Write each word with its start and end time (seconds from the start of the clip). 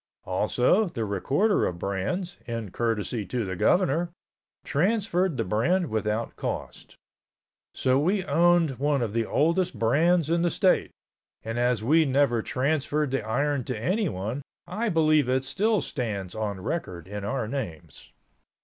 Also 0.25 0.85
the 0.85 1.05
recorder 1.05 1.67
of 1.67 1.77
brands, 1.77 2.39
in 2.47 2.71
courtesy 2.71 3.23
to 3.23 3.45
the 3.45 3.55
governor, 3.55 4.09
transferred 4.65 5.37
the 5.37 5.43
brand 5.45 5.89
without 5.91 6.35
cost. 6.35 6.95
So 7.75 7.99
we 7.99 8.23
owned 8.25 8.79
one 8.79 9.03
of 9.03 9.13
the 9.13 9.27
oldest 9.27 9.77
brands 9.77 10.27
in 10.27 10.41
the 10.41 10.49
state, 10.49 10.89
and 11.43 11.59
as 11.59 11.83
we 11.83 12.05
never 12.05 12.41
transferred 12.41 13.11
the 13.11 13.23
iron 13.23 13.63
to 13.65 13.77
anyone 13.77 14.41
I 14.65 14.89
believe 14.89 15.29
it 15.29 15.43
still 15.43 15.81
stands 15.81 16.33
on 16.33 16.61
record 16.61 17.07
in 17.07 17.23
our 17.23 17.47
names. 17.47 18.11